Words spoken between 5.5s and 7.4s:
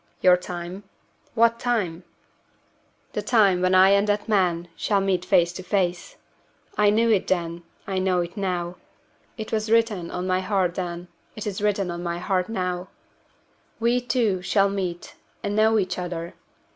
to face. I knew it